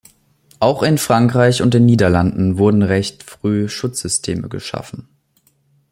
[0.59, 5.07] Auch in Frankreich und den Niederlanden wurden recht früh Schutzsysteme geschaffen.